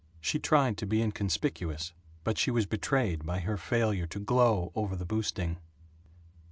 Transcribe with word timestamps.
She 0.19 0.39
tried 0.39 0.77
to 0.77 0.87
be 0.87 1.03
inconspicuous, 1.03 1.93
but 2.23 2.39
she 2.39 2.49
was 2.49 2.65
betrayed 2.65 3.23
by 3.23 3.37
her 3.41 3.55
failure 3.55 4.07
to 4.07 4.19
glow 4.19 4.71
over 4.73 4.95
the 4.95 5.05
boosting. 5.05 5.57